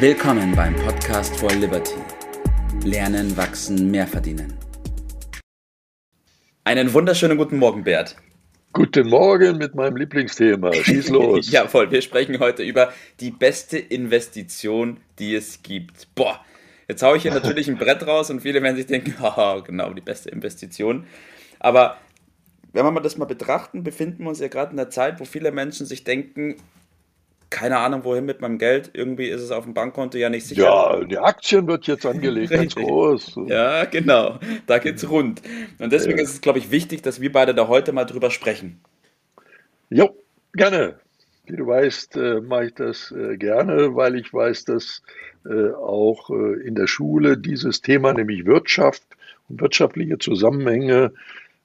[0.00, 1.96] Willkommen beim Podcast for Liberty.
[2.84, 4.56] Lernen, wachsen, mehr verdienen.
[6.62, 8.14] Einen wunderschönen guten Morgen, Bert.
[8.72, 10.72] Guten Morgen mit meinem Lieblingsthema.
[10.72, 11.50] Schieß los.
[11.50, 16.14] Jawohl, wir sprechen heute über die beste Investition, die es gibt.
[16.14, 16.44] Boah,
[16.86, 19.92] jetzt haue ich hier natürlich ein Brett raus und viele werden sich denken, haha, genau,
[19.92, 21.08] die beste Investition.
[21.58, 21.96] Aber
[22.72, 25.50] wenn wir das mal betrachten, befinden wir uns ja gerade in der Zeit, wo viele
[25.50, 26.54] Menschen sich denken,
[27.50, 28.90] keine Ahnung, wohin mit meinem Geld.
[28.92, 30.62] Irgendwie ist es auf dem Bankkonto ja nicht sicher.
[30.62, 33.40] Ja, die Aktien wird jetzt angelegt, ganz groß.
[33.46, 34.38] Ja, genau.
[34.66, 35.42] Da geht's rund.
[35.78, 36.24] Und deswegen ja.
[36.24, 38.80] ist es, glaube ich, wichtig, dass wir beide da heute mal drüber sprechen.
[39.88, 40.14] Jo,
[40.52, 40.96] gerne.
[41.46, 45.02] Wie du weißt, äh, mache ich das äh, gerne, weil ich weiß, dass
[45.46, 49.02] äh, auch äh, in der Schule dieses Thema, nämlich Wirtschaft
[49.48, 51.12] und wirtschaftliche Zusammenhänge,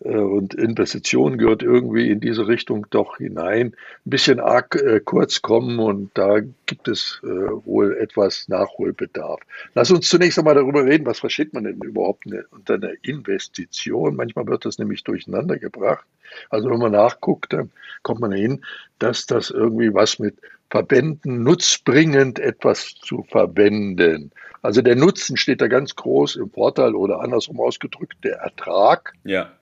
[0.00, 3.68] und Investitionen gehört irgendwie in diese Richtung doch hinein.
[4.06, 9.40] Ein bisschen arg äh, kurz kommen und da gibt es äh, wohl etwas Nachholbedarf.
[9.74, 14.14] Lass uns zunächst einmal darüber reden, was versteht man denn überhaupt eine, unter einer Investition?
[14.14, 16.06] Manchmal wird das nämlich durcheinander gebracht.
[16.48, 18.64] Also wenn man nachguckt, dann kommt man hin,
[19.00, 20.36] dass das irgendwie was mit
[20.70, 24.30] verwenden, nutzbringend etwas zu verwenden.
[24.62, 29.14] Also der Nutzen steht da ganz groß im Vorteil oder andersrum ausgedrückt, der Ertrag.
[29.24, 29.57] Ja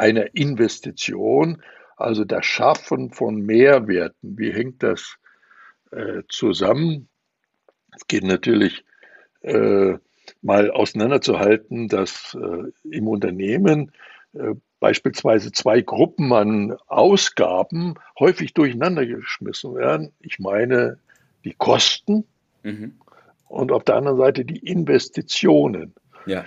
[0.00, 1.62] einer Investition,
[1.96, 4.38] also das Schaffen von Mehrwerten.
[4.38, 5.16] Wie hängt das
[5.92, 7.08] äh, zusammen?
[7.94, 8.84] Es geht natürlich
[9.42, 9.94] äh,
[10.42, 13.92] mal auseinanderzuhalten, dass äh, im Unternehmen
[14.32, 20.12] äh, beispielsweise zwei Gruppen an Ausgaben häufig durcheinander geschmissen werden.
[20.20, 20.98] Ich meine
[21.44, 22.24] die Kosten
[22.62, 22.94] mhm.
[23.48, 25.94] und auf der anderen Seite die Investitionen.
[26.24, 26.44] Ja.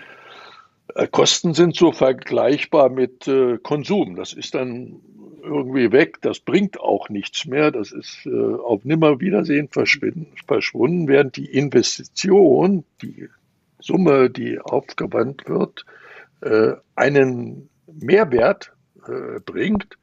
[0.95, 4.15] Äh, Kosten sind so vergleichbar mit äh, Konsum.
[4.15, 5.01] Das ist dann
[5.41, 11.47] irgendwie weg, das bringt auch nichts mehr, das ist äh, auf Nimmerwiedersehen verschwunden, während die
[11.47, 13.27] Investition, die
[13.79, 15.85] Summe, die aufgewandt wird,
[16.41, 18.71] äh, einen Mehrwert
[19.45, 19.97] bringt.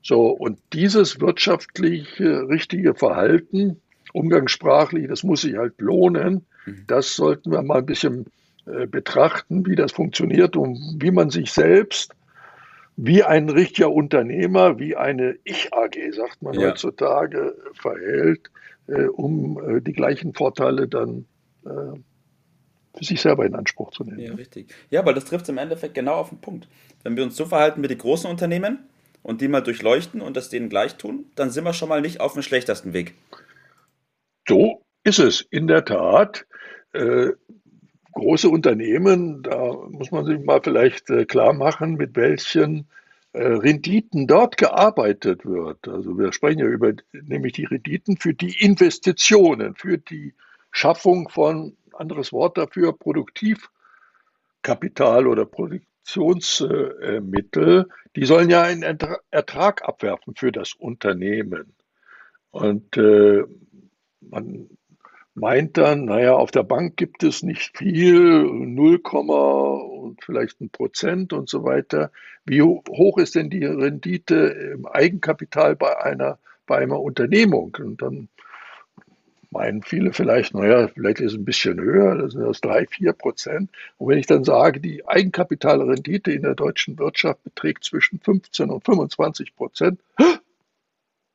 [0.00, 3.80] So, und dieses wirtschaftlich richtige Verhalten,
[4.12, 6.84] umgangssprachlich, das muss sich halt lohnen, mhm.
[6.86, 8.26] das sollten wir mal ein bisschen
[8.64, 12.14] betrachten, wie das funktioniert und wie man sich selbst
[12.96, 16.68] wie ein richtiger Unternehmer, wie eine Ich-AG, sagt man ja.
[16.68, 18.50] heutzutage, verhält,
[18.86, 21.26] äh, um äh, die gleichen Vorteile dann
[21.64, 21.98] äh,
[22.96, 24.20] für sich selber in Anspruch zu nehmen.
[24.20, 24.72] Ja, richtig.
[24.90, 26.68] Ja, weil das trifft im Endeffekt genau auf den Punkt.
[27.02, 28.78] Wenn wir uns so verhalten wie die großen Unternehmen
[29.22, 32.20] und die mal durchleuchten und das denen gleich tun, dann sind wir schon mal nicht
[32.20, 33.14] auf dem schlechtesten Weg.
[34.46, 36.46] So ist es, in der Tat.
[38.14, 42.86] Äh, große Unternehmen, da muss man sich mal vielleicht äh, klar machen, mit welchen
[43.32, 45.86] äh, Renditen dort gearbeitet wird.
[45.88, 50.34] Also wir sprechen ja über nämlich die Renditen für die Investitionen, für die
[50.70, 57.88] Schaffung von, anderes Wort dafür, Produktivkapital oder Produktionsmittel.
[58.16, 58.82] Die sollen ja einen
[59.30, 61.76] Ertrag abwerfen für das Unternehmen.
[62.50, 63.44] Und äh,
[64.20, 64.68] man
[65.34, 71.32] meint dann, naja, auf der Bank gibt es nicht viel, 0, und vielleicht ein Prozent
[71.32, 72.10] und so weiter.
[72.44, 74.34] Wie hoch ist denn die Rendite
[74.74, 77.76] im Eigenkapital bei einer, bei einer Unternehmung?
[77.80, 78.28] Und dann
[79.50, 83.12] meinen viele vielleicht, naja, vielleicht ist es ein bisschen höher, das sind das 3, 4
[83.12, 83.70] Prozent.
[83.96, 88.84] Und wenn ich dann sage, die Eigenkapitalrendite in der deutschen Wirtschaft beträgt zwischen 15 und
[88.84, 90.00] 25 Prozent,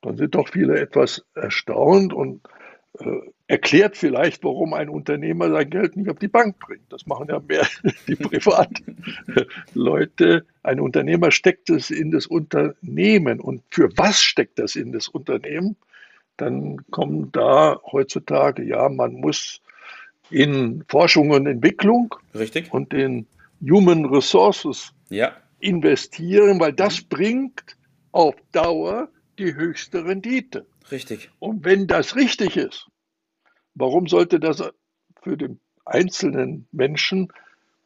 [0.01, 2.41] dann sind doch viele etwas erstaunt und
[2.99, 6.93] äh, erklärt vielleicht, warum ein Unternehmer sein Geld nicht auf die Bank bringt.
[6.93, 7.65] Das machen ja mehr
[8.07, 10.45] die Privatleute.
[10.63, 13.39] Ein Unternehmer steckt es in das Unternehmen.
[13.39, 15.77] Und für was steckt das in das Unternehmen?
[16.37, 19.61] Dann kommen da heutzutage, ja, man muss
[20.29, 22.71] in Forschung und Entwicklung Richtig.
[22.71, 23.25] und in
[23.67, 25.35] Human Resources ja.
[25.59, 27.75] investieren, weil das bringt
[28.11, 29.09] auf Dauer
[29.39, 30.67] die höchste Rendite.
[30.91, 31.31] Richtig.
[31.39, 32.85] Und wenn das richtig ist,
[33.79, 34.63] warum sollte das
[35.21, 37.31] für den einzelnen Menschen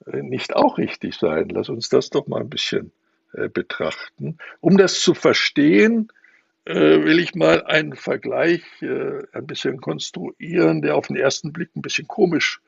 [0.06, 1.50] äh, nicht auch richtig sein?
[1.50, 2.92] Lass uns das doch mal ein bisschen
[3.34, 4.38] äh, betrachten.
[4.60, 6.10] Um das zu verstehen,
[6.66, 11.82] äh, will ich mal einen Vergleich ein bisschen konstruieren, der auf den ersten Blick ein
[11.82, 12.62] bisschen komisch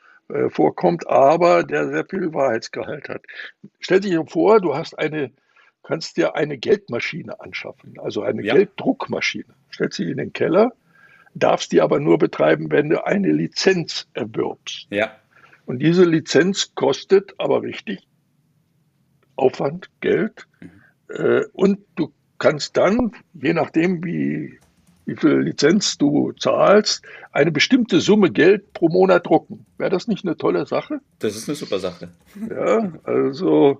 [0.50, 3.22] vorkommt, aber der sehr viel Wahrheitsgehalt hat.
[3.80, 5.32] Stell dir vor, du hast eine
[5.86, 8.56] kannst dir eine Geldmaschine anschaffen, also eine ja.
[8.56, 9.54] Gelddruckmaschine.
[9.72, 10.74] Stellst sie in den Keller,
[11.36, 14.88] darfst die aber nur betreiben, wenn du eine Lizenz erwirbst.
[14.90, 15.12] Ja.
[15.66, 18.08] Und diese Lizenz kostet aber richtig
[19.36, 20.48] Aufwand, Geld.
[20.62, 20.72] Mhm.
[21.10, 24.60] Äh, und du kannst dann, je nachdem, wie
[25.06, 29.66] wie viel Lizenz du zahlst, eine bestimmte Summe Geld pro Monat drucken.
[29.78, 31.00] Wäre das nicht eine tolle Sache?
[31.20, 32.10] Das ist eine super Sache.
[32.50, 33.80] Ja, also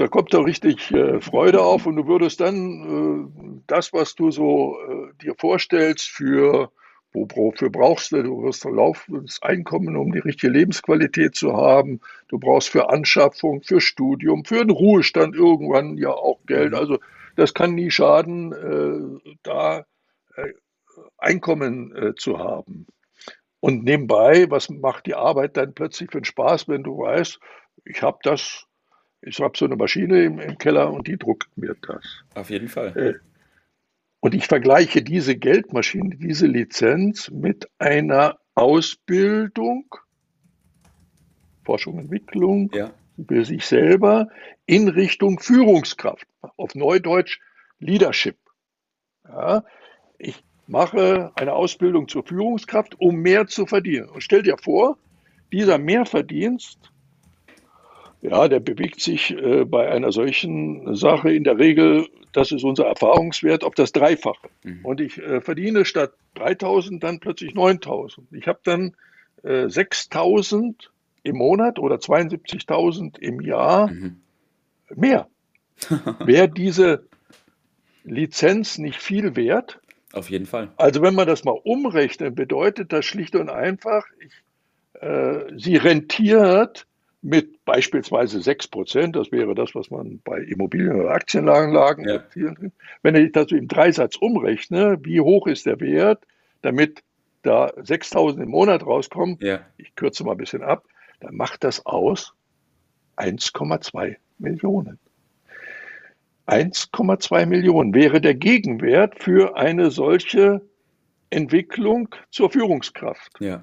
[0.00, 4.30] da kommt doch richtig äh, Freude auf und du würdest dann äh, das, was du
[4.30, 6.70] so äh, dir vorstellst für
[7.12, 8.22] wofür brauchst du?
[8.22, 12.00] Du wirst ein laufendes Einkommen, um die richtige Lebensqualität zu haben.
[12.28, 16.70] Du brauchst für Anschaffung, für Studium, für den Ruhestand irgendwann ja auch Geld.
[16.70, 16.78] Mhm.
[16.78, 16.98] Also
[17.36, 19.86] das kann nie schaden, äh, da
[20.36, 20.52] äh,
[21.18, 22.86] Einkommen äh, zu haben.
[23.60, 27.38] Und nebenbei, was macht die Arbeit dann plötzlich für einen Spaß, wenn du weißt,
[27.84, 28.66] ich habe das,
[29.22, 32.04] ich habe so eine Maschine im, im, Keller und die druckt mir das.
[32.34, 32.96] Auf jeden Fall.
[32.96, 33.14] Äh,
[34.20, 39.86] und ich vergleiche diese Geldmaschine, diese Lizenz mit einer Ausbildung,
[41.64, 42.90] Forschung, Entwicklung ja.
[43.26, 44.28] für sich selber
[44.66, 46.26] in Richtung Führungskraft,
[46.56, 47.40] auf Neudeutsch
[47.78, 48.36] Leadership.
[49.26, 49.64] Ja,
[50.18, 54.08] ich mache eine Ausbildung zur Führungskraft, um mehr zu verdienen.
[54.08, 54.98] Und stell dir vor,
[55.52, 56.92] dieser Mehrverdienst
[58.22, 62.86] ja, der bewegt sich äh, bei einer solchen Sache in der Regel, das ist unser
[62.86, 64.48] Erfahrungswert, auf das Dreifache.
[64.62, 64.84] Mhm.
[64.84, 68.26] Und ich äh, verdiene statt 3000 dann plötzlich 9000.
[68.32, 68.94] Ich habe dann
[69.42, 70.90] äh, 6000
[71.22, 74.20] im Monat oder 72.000 im Jahr mhm.
[74.94, 75.26] mehr.
[76.24, 77.06] Wäre diese
[78.04, 79.80] Lizenz nicht viel wert?
[80.12, 80.70] Auf jeden Fall.
[80.76, 86.86] Also wenn man das mal umrechnet, bedeutet das schlicht und einfach, ich, äh, sie rentiert
[87.22, 92.14] mit beispielsweise 6 Prozent, das wäre das, was man bei Immobilien- oder Aktienanlagen ja.
[92.14, 92.72] erzielen
[93.02, 96.24] Wenn ich das im Dreisatz umrechne, wie hoch ist der Wert,
[96.62, 97.02] damit
[97.42, 99.60] da 6.000 im Monat rauskommen, ja.
[99.76, 100.84] ich kürze mal ein bisschen ab,
[101.20, 102.34] dann macht das aus
[103.16, 104.98] 1,2 Millionen.
[106.46, 110.62] 1,2 Millionen wäre der Gegenwert für eine solche
[111.28, 113.30] Entwicklung zur Führungskraft.
[113.40, 113.62] Ja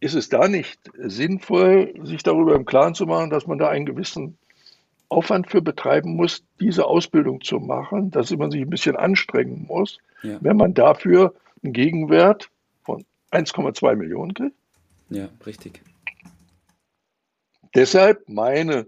[0.00, 3.86] ist es da nicht sinnvoll, sich darüber im Klaren zu machen, dass man da einen
[3.86, 4.36] gewissen
[5.08, 9.98] Aufwand für betreiben muss, diese Ausbildung zu machen, dass man sich ein bisschen anstrengen muss,
[10.22, 10.38] ja.
[10.40, 12.50] wenn man dafür einen Gegenwert
[12.82, 14.56] von 1,2 Millionen kriegt?
[15.08, 15.80] Ja, richtig.
[17.74, 18.86] Deshalb meine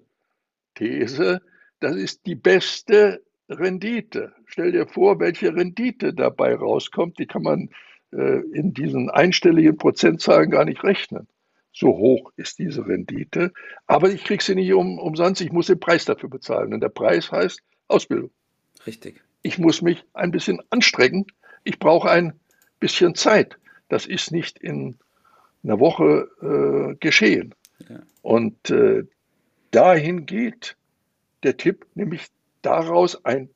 [0.74, 1.40] These,
[1.80, 4.32] das ist die beste Rendite.
[4.46, 7.18] Stell dir vor, welche Rendite dabei rauskommt.
[7.18, 7.70] Die kann man
[8.10, 11.28] in diesen einstelligen Prozentzahlen gar nicht rechnen.
[11.72, 13.52] So hoch ist diese Rendite.
[13.86, 16.74] Aber ich kriege sie nicht um, umsonst, ich muss den Preis dafür bezahlen.
[16.74, 18.30] Und der Preis heißt Ausbildung.
[18.86, 19.22] Richtig.
[19.42, 21.26] Ich muss mich ein bisschen anstrengen.
[21.64, 22.32] Ich brauche ein
[22.80, 23.58] bisschen Zeit.
[23.88, 24.98] Das ist nicht in
[25.62, 27.54] einer Woche äh, geschehen.
[27.88, 28.00] Ja.
[28.22, 29.04] Und äh,
[29.70, 30.76] dahin geht
[31.42, 32.26] der Tipp, nämlich
[32.62, 33.50] daraus ein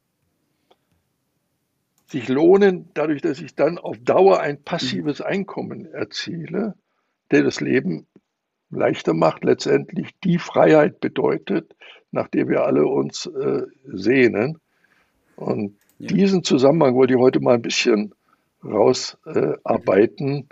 [2.12, 5.26] sich lohnen, dadurch, dass ich dann auf Dauer ein passives mhm.
[5.26, 6.74] Einkommen erziele,
[7.30, 8.06] der das Leben
[8.70, 11.74] leichter macht, letztendlich die Freiheit bedeutet,
[12.10, 14.58] nach der wir alle uns äh, sehnen.
[15.36, 16.08] Und ja.
[16.08, 18.14] diesen Zusammenhang wollte ich heute mal ein bisschen
[18.64, 20.44] rausarbeiten, äh,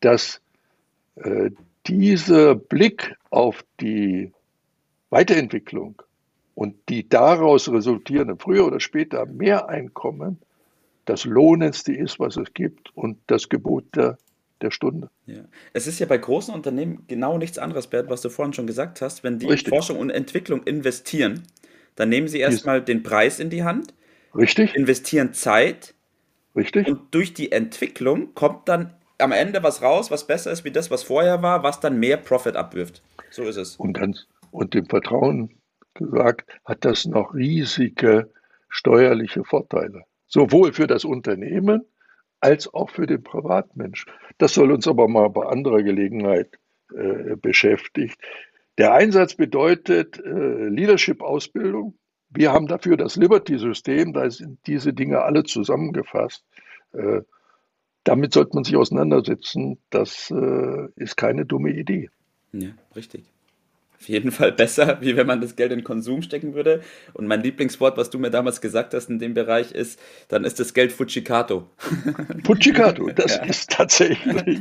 [0.00, 0.40] dass
[1.16, 1.50] äh,
[1.86, 4.32] dieser Blick auf die
[5.10, 6.02] Weiterentwicklung
[6.54, 10.38] und die daraus resultierenden früher oder später Mehreinkommen
[11.08, 14.18] das Lohnendste ist, was es gibt und das Gebot der,
[14.60, 15.10] der Stunde.
[15.26, 15.44] Ja.
[15.72, 19.00] Es ist ja bei großen Unternehmen genau nichts anderes, Bert, was du vorhin schon gesagt
[19.00, 19.24] hast.
[19.24, 19.68] Wenn die Richtig.
[19.68, 21.44] in Forschung und Entwicklung investieren,
[21.96, 23.94] dann nehmen sie erstmal den Preis in die Hand.
[24.34, 24.74] Richtig.
[24.74, 25.94] Investieren Zeit.
[26.54, 26.86] Richtig.
[26.86, 30.90] Und durch die Entwicklung kommt dann am Ende was raus, was besser ist wie das,
[30.90, 33.02] was vorher war, was dann mehr Profit abwirft.
[33.30, 33.76] So ist es.
[33.76, 35.54] Und, ganz, und dem Vertrauen
[35.94, 38.30] gesagt, hat das noch riesige
[38.68, 41.84] steuerliche Vorteile sowohl für das Unternehmen
[42.40, 44.06] als auch für den Privatmensch.
[44.38, 46.58] Das soll uns aber mal bei anderer Gelegenheit
[46.94, 48.20] äh, beschäftigt.
[48.78, 51.98] Der Einsatz bedeutet äh, Leadership-Ausbildung.
[52.30, 56.44] Wir haben dafür das Liberty-System, da sind diese Dinge alle zusammengefasst.
[56.92, 57.22] Äh,
[58.04, 59.78] damit sollte man sich auseinandersetzen.
[59.90, 62.10] Das äh, ist keine dumme Idee.
[62.52, 63.24] Ja, richtig
[64.00, 66.82] auf jeden Fall besser, wie wenn man das Geld in Konsum stecken würde.
[67.14, 70.60] Und mein Lieblingswort, was du mir damals gesagt hast in dem Bereich, ist, dann ist
[70.60, 71.68] das Geld Fujikato.
[72.44, 73.44] Fujikato, das ja.
[73.44, 74.60] ist tatsächlich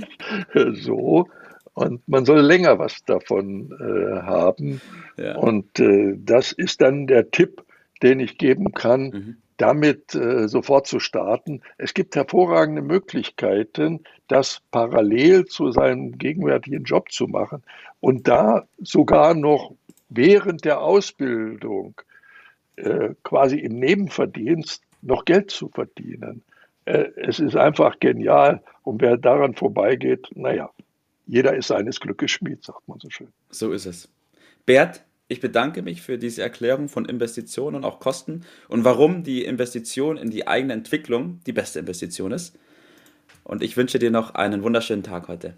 [0.73, 1.27] so.
[1.73, 4.81] Und man soll länger was davon äh, haben.
[5.17, 5.35] Ja.
[5.35, 7.63] Und äh, das ist dann der Tipp,
[8.01, 9.01] den ich geben kann.
[9.09, 11.61] Mhm damit äh, sofort zu starten.
[11.77, 17.63] Es gibt hervorragende Möglichkeiten, das parallel zu seinem gegenwärtigen Job zu machen
[17.99, 19.73] und da sogar noch
[20.09, 21.99] während der Ausbildung
[22.77, 26.43] äh, quasi im Nebenverdienst noch Geld zu verdienen.
[26.85, 28.61] Äh, es ist einfach genial.
[28.83, 30.69] Und wer daran vorbeigeht, naja,
[31.25, 33.27] jeder ist seines Glückes Schmied, sagt man so schön.
[33.49, 34.09] So ist es.
[34.65, 39.43] Bert, ich bedanke mich für diese Erklärung von Investitionen und auch Kosten und warum die
[39.43, 42.57] Investition in die eigene Entwicklung die beste Investition ist.
[43.43, 45.57] Und ich wünsche dir noch einen wunderschönen Tag heute.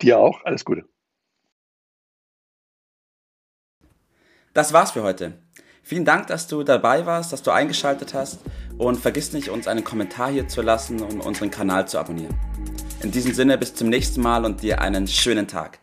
[0.00, 0.84] Dir auch, alles Gute.
[4.52, 5.34] Das war's für heute.
[5.82, 8.40] Vielen Dank, dass du dabei warst, dass du eingeschaltet hast
[8.78, 12.34] und vergiss nicht, uns einen Kommentar hier zu lassen und unseren Kanal zu abonnieren.
[13.02, 15.78] In diesem Sinne, bis zum nächsten Mal und dir einen schönen Tag.